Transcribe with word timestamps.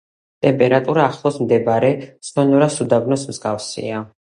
ტემპერატურა 0.45 1.03
ახლოს 1.09 1.37
მდებარე 1.43 1.93
სონორას 2.31 2.81
უდაბნოს 2.89 3.29
მსგავსია. 3.35 4.05